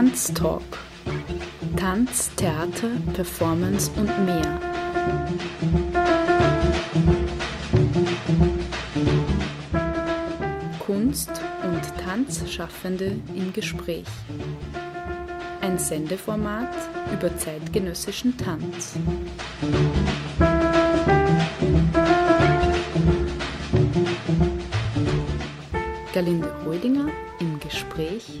[0.00, 0.78] Tanztalk.
[1.76, 4.58] Tanz, Theater, Performance und mehr.
[10.78, 11.30] Kunst
[11.64, 14.06] und Tanzschaffende im Gespräch.
[15.60, 16.74] Ein Sendeformat
[17.12, 18.94] über zeitgenössischen Tanz.
[26.14, 28.40] Galinde Heudinger im Gespräch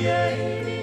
[0.05, 0.74] Yeah.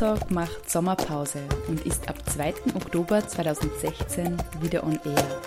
[0.00, 2.54] Tanztalk macht Sommerpause und ist ab 2.
[2.74, 5.42] Oktober 2016 wieder on air.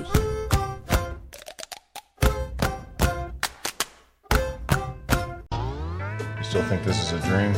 [6.37, 7.53] You still think this is a dream?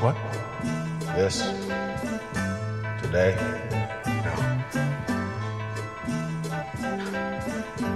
[0.00, 0.16] What?
[1.14, 1.42] This?
[3.02, 3.36] Today?
[4.24, 4.32] No.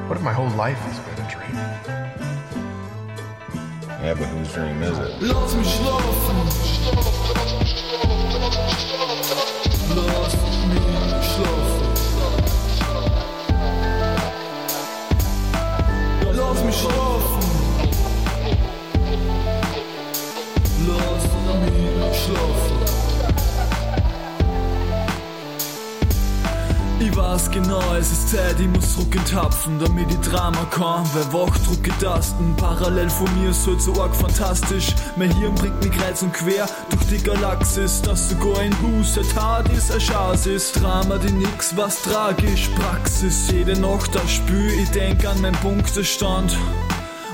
[0.06, 1.56] What if my whole life has been a dream?
[4.02, 5.20] Yeah, but whose dream is it?
[5.20, 6.40] Lass mich schlafen.
[27.40, 31.08] Weiß genau, es ist Zeit, ich muss drucken tapfen, damit die Drama kann.
[31.14, 34.94] Wer wach drucke Tasten, parallel von mir ist halt so arg fantastisch.
[35.16, 39.24] Mein Hirn bringt mich kreuz und quer durch die Galaxis, dass sogar ein Bus ein
[39.34, 40.82] Tat ist, ein Schatz ist.
[40.82, 43.50] Drama, die nix, was tragisch, Praxis.
[43.50, 46.54] Jede Nacht das Spül, ich denk an meinen Punktestand.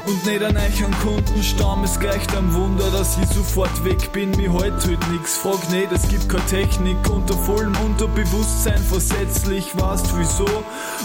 [0.07, 4.31] Und nicht an euch an Kundenstamm, es gleicht am Wunder, dass ich sofort weg bin,
[4.33, 5.37] mir heute halt nix.
[5.37, 10.47] Frag nicht, es gibt keine Technik, unter vollem Unterbewusstsein versetzlich, weißt wieso?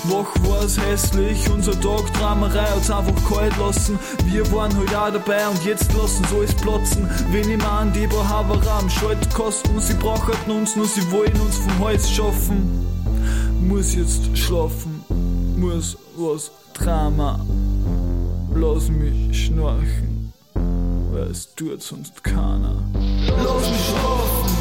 [0.03, 3.97] Wach war's hässlich, unser Tag Dramerei hat's einfach kalt lassen.
[4.25, 7.09] Wir waren halt auch dabei und jetzt lassen sie alles platzen.
[7.31, 11.85] Wenn ich mein, die Haberer am Schaltkosten, sie brauchen uns, nur sie wollen uns vom
[11.85, 12.85] Hals schaffen.
[13.67, 15.03] Muss jetzt schlafen,
[15.57, 17.39] muss was Drama.
[18.61, 22.83] Lass mich schnarchen, weil es tut sonst keiner.
[22.93, 24.51] Lass mich schlafen.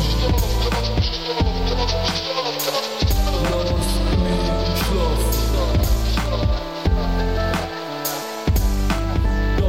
[3.50, 5.40] Lass mich schlafen.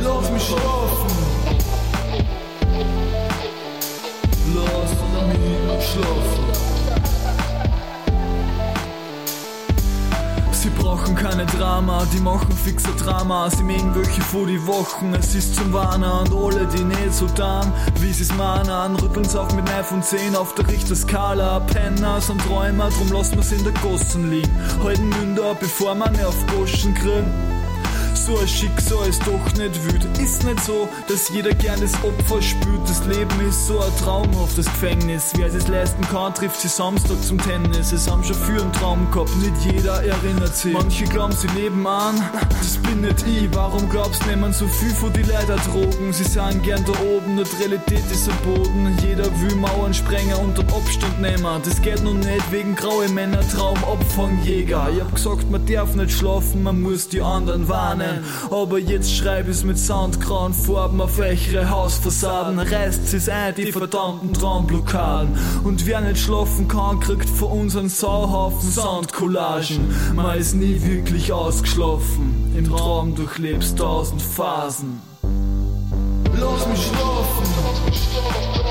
[0.02, 1.12] Lass mich schlafen.
[4.56, 4.92] Lass
[5.68, 6.51] mich schlafen.
[10.92, 13.50] Brauchen keine Drama, die machen fixe Drama.
[13.50, 17.28] Sie mögen welche vor die Wochen, es ist zum Warnen und alle, die nicht so
[17.28, 17.72] dann,
[18.02, 21.62] wie sie's mahnen, rütteln's auf mit 9 von 10 auf der Richterskala.
[21.62, 24.52] Penner sind Träumer, drum lassen wir's in der Gossen liegen.
[24.84, 27.51] Halten Münder, bevor man auf Goschen kriegen.
[28.26, 30.06] So ein Schicksal ist doch nicht wüt.
[30.20, 32.88] Ist nicht so, dass jeder gern das Opfer spürt.
[32.88, 35.34] Das Leben ist so ein traumhaftes Gefängnis.
[35.36, 37.92] Wer es leisten kann, trifft sich Samstag zum Tennis.
[37.92, 40.74] Es haben schon für einen Traum gehabt, nicht jeder erinnert sich.
[40.74, 43.50] Manche glauben, sie leben an, das bin nicht ich.
[43.54, 46.14] Warum glaubst nehmen so viel von die Leiter Drogen?
[46.14, 48.98] Sie sagen gern da oben, nur Realität ist am Boden.
[49.02, 51.62] Jeder will Mauern sprengen und den Abstand nehmen.
[51.64, 54.90] Das geht nun nicht wegen graue Männer, Traum, Abfangjäger.
[54.94, 58.11] Ich hab gesagt, man darf nicht schlafen, man muss die anderen warnen.
[58.50, 62.60] Aber jetzt schreib es mit soundgrauen Farben auf eure Hausfassaden.
[62.60, 65.38] Reißt es ein, die verdammten Traumblockaden.
[65.64, 70.16] Und wer nicht schlafen kann, kriegt von uns einen Sauhaufen Soundcollagen.
[70.16, 72.54] Man ist nie wirklich ausgeschlafen.
[72.56, 75.02] Im Traum durchlebst tausend Phasen.
[76.40, 77.46] Lass mich schlafen.
[77.58, 78.62] Lass mich schlafen.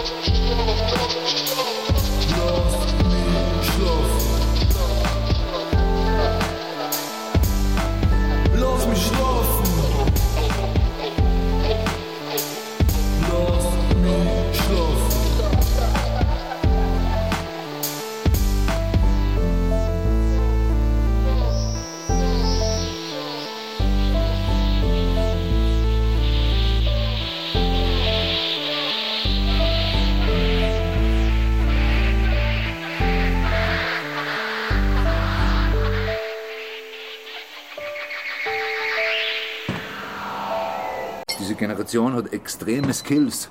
[41.91, 43.51] Generation hat extreme Skills.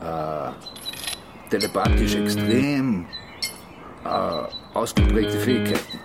[0.00, 0.50] Äh,
[1.50, 3.06] telepathisch extrem
[4.04, 4.08] äh,
[4.74, 5.98] ausgeprägte Fähigkeiten.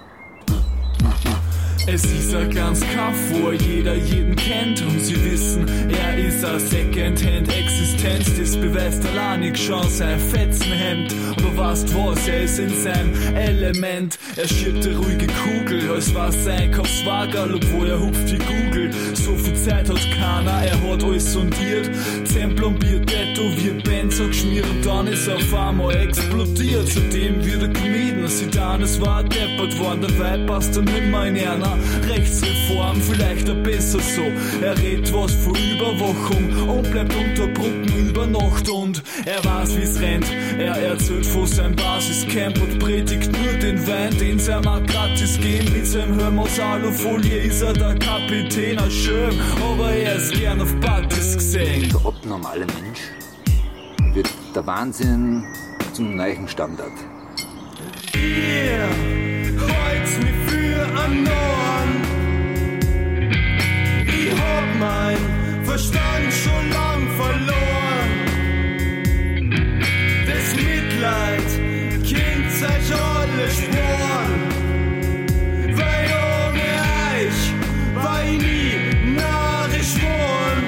[1.88, 6.60] Es ist ein ganz Kaff, wo jeder jeden kennt und sie wissen, er ist eine
[6.60, 8.38] Second-Hand-Existenz.
[8.40, 11.14] Das beweist allein schon sein Fetzenhemd.
[11.38, 14.18] Aber weißt was, er ist in seinem Element.
[14.36, 18.90] Er schiebt eine ruhige Kugel, als was sein Einkaufswagen, obwohl er hupft wie Google.
[19.14, 21.92] So viel Zeit hat keiner, er hat alles sondiert.
[22.24, 26.88] Zehn plombiert, tätowiert, Benzo geschmiert und dann ist er auf einmal explodiert.
[26.88, 31.06] Seitdem wird er gemieden, sie dann, es war deppert worden, der Weib passt dann nicht
[31.08, 34.24] mehr in einer Rechtsreform, vielleicht ein besser so.
[34.62, 40.00] Er redet was von Überwachung und bleibt unter Brücken über Nacht und er weiß wie's
[40.00, 40.26] rennt.
[40.58, 45.74] Er erzählt von seinem Basiscamp und predigt nur den Wein, den sie mal gratis geben.
[45.74, 50.62] Mit seinem Helm aus Alufolie ist er der Kapitän, ein Schirm, aber er ist gern
[50.62, 51.90] auf Partys gesehen.
[51.90, 53.15] Der abnormale Mensch
[54.16, 55.46] wird der Wahnsinn
[55.92, 56.94] zum neuen Standard.
[58.14, 58.88] Ihr
[59.58, 61.96] kreuzt mich für einen Norden.
[64.08, 65.18] Ich hab mein
[65.66, 68.12] Verstand schon lang verloren.
[70.26, 71.50] Das Mitleid
[72.10, 74.40] kennt euch alle Sporen.
[75.76, 76.68] Weil ohne
[77.20, 77.40] euch
[77.96, 78.76] war ich nie
[79.18, 80.68] narrisch worden.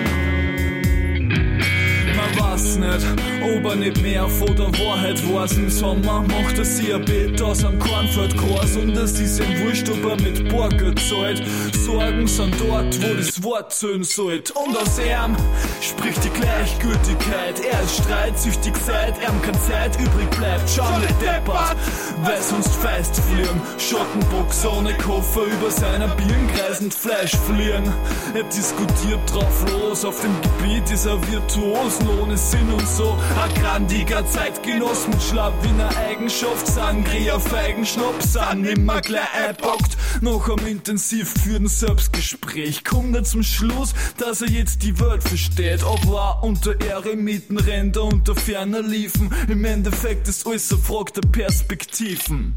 [2.18, 5.58] Man weiß nicht, ob er nicht mehr von der Wahrheit weiß.
[5.58, 9.62] Im Sommer macht er sich ein Bild aus am Kornfeld groß und es ist ihm
[9.62, 11.42] wurscht, ob er mit Borger zahlt.
[11.86, 14.52] Sorgen sind dort, wo das Wort zählen sollt.
[14.52, 15.36] Und aus ihm
[15.82, 17.60] spricht die Gleichgültigkeit.
[17.60, 20.70] Er ist streitsüchtig, seit ihm keine Zeit übrig bleibt.
[20.70, 21.78] Schau nicht deppert,
[22.24, 23.62] weil sonst feist fliegen.
[23.78, 27.92] Schottenbox ohne Koffer über seiner Birn kreisend Fleisch fliegen.
[28.34, 33.18] Er diskutiert drauf los, auf dem Gebiet ist er virtuosen ohne Sinn und so.
[33.40, 39.96] Ein grandiger Zeitgenoss mit Schlawiner Eigenschaft, Sangria, Feigenschnaps, an immer gleich einpackt.
[40.22, 45.84] Noch am intensiv führten Selbstgespräch kommt er zum Schluss, dass er jetzt die Welt versteht.
[45.84, 49.32] Aber unter Eremiten rennt er unter ferner Liefen.
[49.48, 52.56] Im Endeffekt ist alles eine Frage der Perspektiven.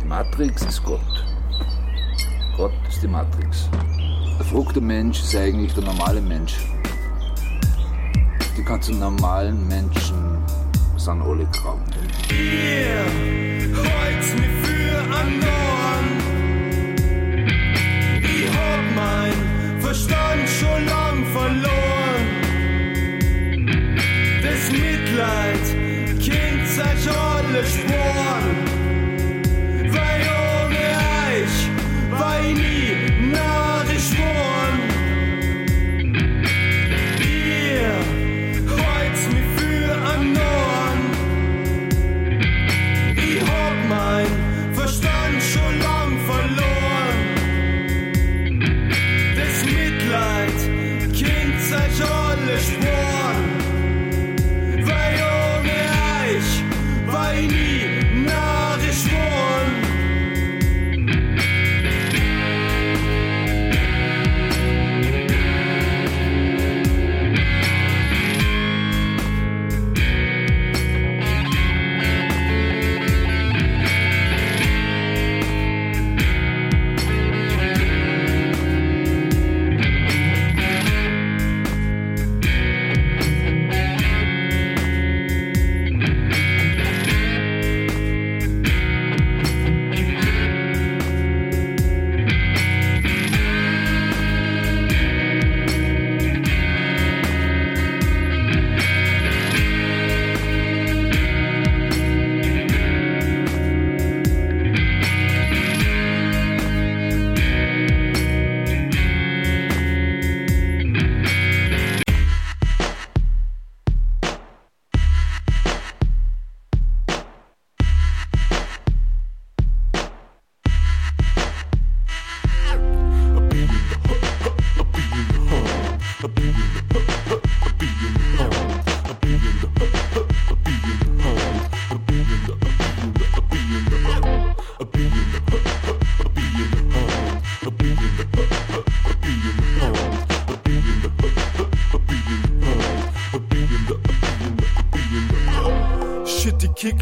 [0.00, 1.24] Die Matrix ist Gott.
[2.56, 3.68] Gott ist die Matrix.
[4.38, 6.54] Der verrückte Mensch ist eigentlich der normale Mensch.
[8.56, 10.38] Die ganzen normalen Menschen
[10.96, 11.80] sind alle krank.
[12.30, 16.08] Ihr kreuzt mich für Norden.
[18.22, 22.24] Ich hab mein Verstand schon lang verloren.
[24.42, 25.66] Das Mitleid
[26.20, 28.21] kennt euch alle Sporen.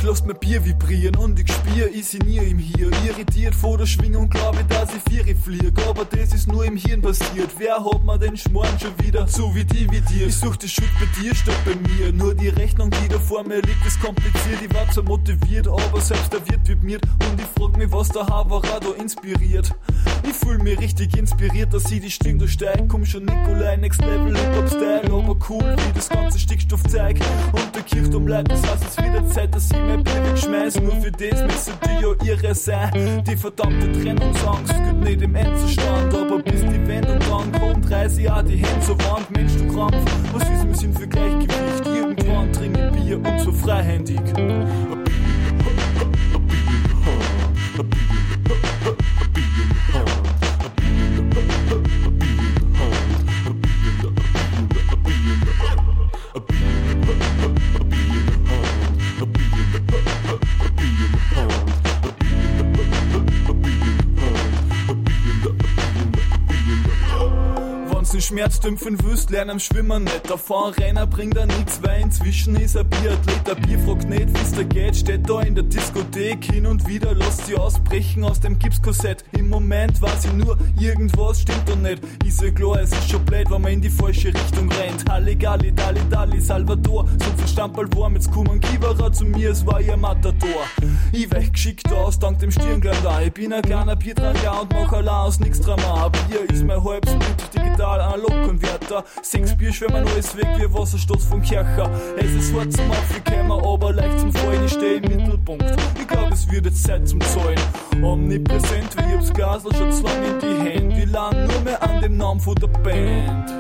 [0.01, 2.91] Kick lässt mein Bier vibrieren und ich spür, ich sie nie im Hier.
[3.05, 5.73] Irritiert vor der Schwingung, glaube dass ich Viere flieg.
[5.89, 7.51] Aber das ist nur im Hirn passiert.
[7.59, 10.27] Wer hat mir den Schmoren schon wieder so wie die wie dir?
[10.27, 12.13] Ich such die Schuld bei dir statt bei mir.
[12.13, 14.61] Nur die Rechnung, die da vor mir liegt, ist kompliziert.
[14.63, 16.99] Ich war zwar motiviert, aber selbst der wird mir.
[17.29, 19.71] Und ich frag mich, was der Havara da inspiriert.
[20.23, 22.89] Ich fühl mich richtig inspiriert, dass ich die Stimme durchsteig.
[22.89, 25.13] Komm schon, Nikolai, next level Hip-Hop-Style.
[25.13, 27.23] Aber cool, wie das ganze Stickstoff zeigt.
[27.53, 30.81] Und der Kirchturm leitet, das heißt, es wieder Zeit, dass ich mein Bier wegschmeiß.
[30.81, 33.25] Nur für das müssen die ja ihre sein.
[33.27, 36.15] Die verdammte Trennungsangst gibt nicht im Endzustand.
[36.15, 39.31] Aber bis die Wendung dann kommt, reiße ich auch die Hände zur Wand.
[39.31, 39.97] Mensch, du Krampf,
[40.33, 41.87] was ist im Sinn für Gleichgewicht?
[41.87, 44.21] Irgendwann trinke ich Bier und so freihändig.
[68.31, 70.31] Schmerzdümpfen wüsst, lernen am Schwimmen nicht.
[70.31, 73.45] Der Fahrrenner bringt er nichts, weil inzwischen ist er Biathlet.
[73.45, 76.45] Der Bier fragt nicht, wie's da geht, steht da in der Diskothek.
[76.45, 79.25] Hin und wieder lässt sie ausbrechen aus dem Gipskorsett.
[79.33, 82.03] Im Moment weiß ich nur, irgendwas stimmt da nicht.
[82.25, 85.11] Ist ja klar, es ist schon blöd, wenn man in die falsche Richtung rennt.
[85.11, 87.09] Halligalli, Dali, Dali, Salvador.
[87.19, 90.63] So viel Stamperl warm, jetzt kommen Kieberer zu mir, es war ihr Matador.
[91.11, 93.23] Ich weich geschickt aus, dank dem Stirngleim da.
[93.23, 96.09] Ich bin ein kleiner Biertranker und mach allein aus nix Drama.
[96.29, 99.05] Bier ist mein Halbsplit, digital Analogkonverter.
[99.23, 101.91] Sechs Bier schwimmen alles weg wie Wasserstoß vom Kercher.
[102.17, 104.65] Es ist hart zum Aufgekommen, aber leicht zum Fallen.
[104.65, 105.65] Ich steh im Mittelpunkt.
[105.99, 107.59] Ich glaub, es wird jetzt Zeit zum Zahlen.
[108.03, 110.97] Omnipräsent wie ich's Glasl schon zu in die Hände.
[110.97, 113.51] Wir lang nur mehr an dem Namen von der Band.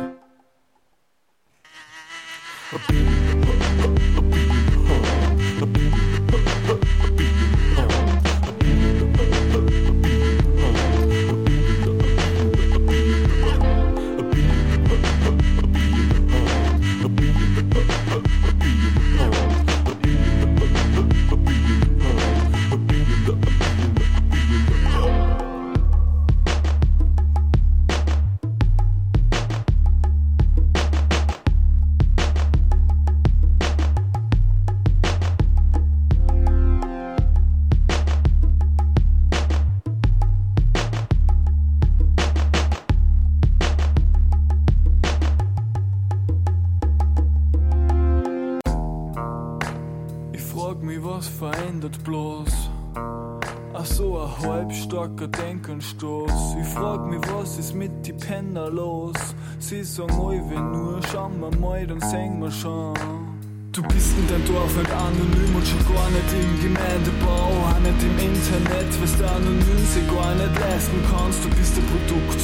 [62.51, 67.70] Du bist in dein Dorf nicht anonym und schon gar nicht im Gemeindebau,
[68.03, 71.45] im Internet, was du anonym sie gar nicht leisten kannst.
[71.45, 72.41] Du bist ein Produkt,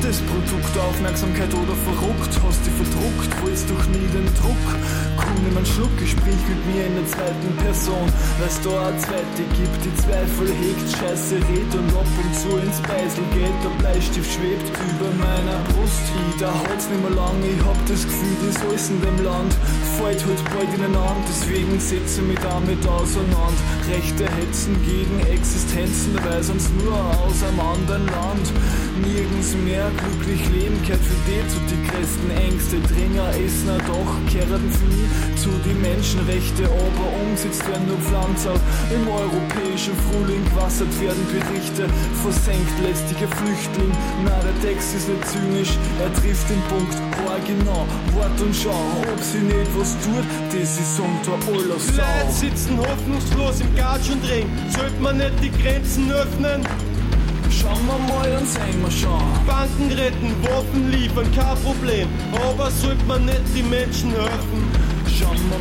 [0.00, 4.66] das Produkt Aufmerksamkeit oder verrückt, hast dich verdruckt, wolltest doch nie den Druck.
[5.16, 8.06] Komm, nimm einen Schluck, ich sprich mit mir in der zweiten Person,
[8.40, 12.80] weil's da eine zweite gibt, die Zweifel hegt, Scheiße red und ab und zu ins
[12.82, 16.04] Beisel geht, der Bleistift schwebt über meiner Brust.
[16.10, 19.52] Ich, da halt's nicht mehr lang, ich hab das Gefühl, das alles in dem Land
[19.96, 23.62] fällt halt bald ineinander, deswegen setze mich damit auseinander.
[23.88, 28.46] Rechte Hetzen gegen Existenzen, weil sonst nur aus einem anderen Land.
[29.04, 32.80] Nirgends mehr glücklich leben, kehrt für die zu die größten Ängste.
[32.80, 38.54] Dringer Essener doch, kehren für mich zu die Menschenrechte, aber umsetzt werden nur Pflanzer.
[38.94, 41.90] Im europäischen Frühling gewassert werden Berichte,
[42.22, 43.90] versenkt lästige Flüchtling.
[44.24, 46.94] Na, der Text ist nicht zynisch, er trifft den Punkt,
[47.26, 52.02] war genau, wart und schau, ob sie nicht was tut, das ist unter aller Sau.
[52.02, 54.46] Leute sitzen hoffnungslos im Gatsch und Ring.
[54.70, 56.62] Sollte man nicht die Grenzen öffnen?
[57.50, 59.22] Schauen wir mal und sehen wir schon.
[59.46, 62.08] Banken retten, Waffen liefern, kein Problem.
[62.32, 64.33] Aber sollte man nicht die Menschen helfen?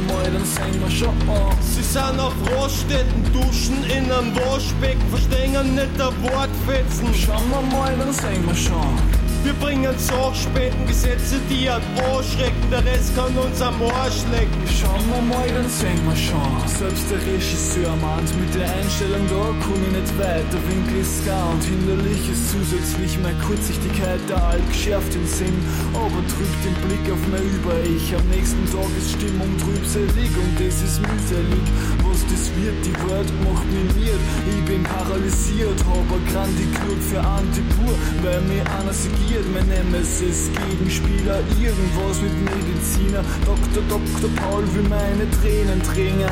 [0.08, 1.18] Mal, dann sehen wir schon
[1.62, 7.14] Sie sind auf Raststätten, duschen in einem Waschbecken, verstehen nicht der Wortfetzen.
[7.14, 9.23] Schauen wir mal, dann sehen wir schon.
[9.44, 14.64] Wir bringen Sorgspenden, Gesetze, die an anschrecken, der Rest kann uns am Arsch lecken.
[14.72, 16.56] Schauen wir mal, dann sehen wir schon.
[16.64, 20.56] Selbst der Regisseur meint, mit der Einstellung da komm ich nicht weiter.
[20.64, 25.60] Winkel ist gar und hinderlich ist zusätzlich meine Kurzsichtigkeit der Alp geschärft im Sinn.
[25.92, 28.16] Aber trübt den Blick auf mein Über-Ich.
[28.16, 31.66] Am nächsten Tag ist Stimmung trübselig und das ist mühselig.
[32.00, 34.24] Was das wird, die Welt macht mich miert.
[34.48, 37.92] Ich bin paralysiert, hab a Grandi genug für Antipur,
[38.24, 39.33] weil mir einer segiert.
[39.52, 43.24] Mein Nemesis, Gegenspieler, irgendwas mit Mediziner.
[43.46, 43.82] Dr.
[43.90, 44.30] Dr.
[44.36, 46.30] Paul will meine Tränen drängen.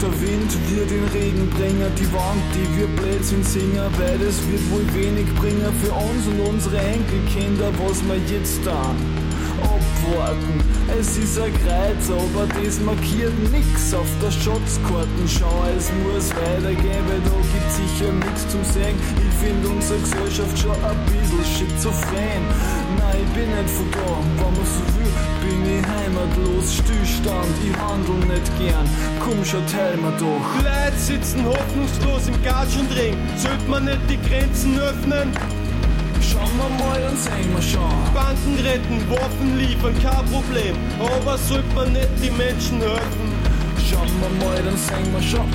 [0.00, 4.70] Der Wind wird den Regen bringen, die Wand, die wir Blödsinn singen, weil das wird
[4.70, 8.96] wohl wenig bringen für uns und unsere Enkelkinder, was wir jetzt tun
[9.62, 10.81] abwarten.
[10.98, 15.26] Es ist ein Kreuz, aber das markiert nix auf der Schatzkarten.
[15.26, 18.96] Schau, es muss weitergehen, da gibt sicher nichts zum Sehen.
[19.16, 22.44] Ich find unsere Gesellschaft schon ein bisschen schizophren.
[22.98, 27.76] Nein, ich bin nicht von da, wenn man so will, bin ich heimatlos, Stillstand, ich
[27.80, 28.86] handel nicht gern.
[29.18, 30.46] Komm schon, teil mir doch.
[30.62, 33.16] Leute sitzen hoffnungslos im Gatsch und Ring.
[33.36, 35.61] Sollte man nicht die Grenzen öffnen?
[36.22, 38.14] Schauen wir mal, dann sehen wir schon.
[38.14, 40.76] Banken retten, Waffen liefern, kein Problem.
[40.98, 43.32] Aber sollte man nicht die Menschen helfen?
[43.92, 45.48] Schauen wir mal, dann sehen wir schon.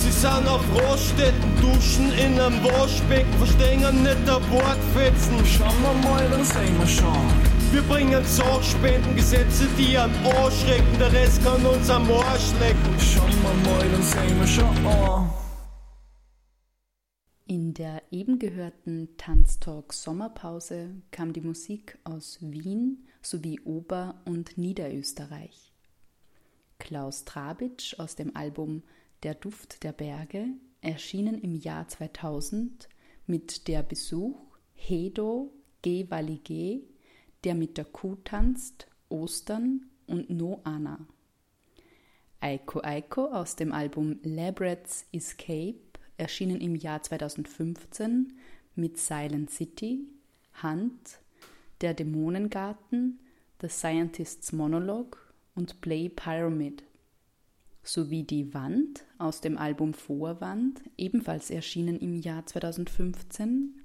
[0.00, 5.34] Sie sind auf Raststätten, duschen in einem Waschbecken, verstehen nicht der Wortfetzen.
[5.44, 7.52] Schauen wir mal, dann sehen wir schon.
[7.72, 12.94] Wir bringen Sorgspenden, Gesetze, die an anschrecken, der Rest kann uns am Arsch lecken.
[12.98, 15.41] Schauen wir mal, dann sehen wir schon.
[17.72, 25.72] In der eben gehörten Tanztalk Sommerpause kam die Musik aus Wien sowie Ober- und Niederösterreich.
[26.78, 28.82] Klaus Trabitsch aus dem Album
[29.22, 30.48] Der Duft der Berge,
[30.82, 32.90] erschienen im Jahr 2000
[33.26, 34.38] mit der Besuch
[34.74, 35.50] Hedo
[35.80, 36.10] G.
[36.10, 36.82] Wallige,
[37.42, 41.06] der mit der Kuh tanzt, Ostern und No Anna.
[42.38, 45.91] Aiko Aiko aus dem Album Labrets Escape
[46.22, 48.32] erschienen im Jahr 2015
[48.76, 50.06] mit Silent City,
[50.54, 51.18] Hand,
[51.80, 53.18] Der Dämonengarten,
[53.60, 55.18] The Scientist's Monologue
[55.56, 56.84] und Play Pyramid.
[57.82, 63.80] Sowie Die Wand aus dem Album Vorwand, ebenfalls erschienen im Jahr 2015,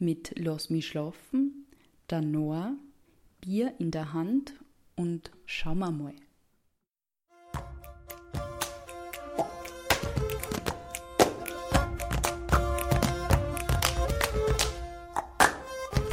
[0.00, 1.64] mit Los mich schlafen,
[2.08, 2.76] Danoa,
[3.40, 4.54] Bier in der Hand
[4.96, 6.14] und Schau mal mal.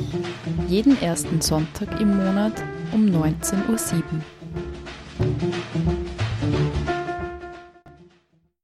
[0.69, 4.40] Jeden ersten Sonntag im Monat um 19.07 Uhr.